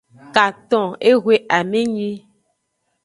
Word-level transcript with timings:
Katon 0.35 0.87
ehwe 1.11 1.35
amenyi. 1.57 2.09